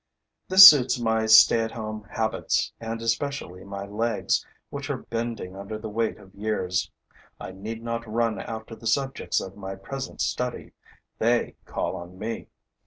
[0.47, 5.77] This suits my stay at home habits and especially my legs, which are bending under
[5.77, 6.89] the weight of years.
[7.39, 10.71] I need not run after the subjects of my present study;
[11.19, 12.47] they call on me.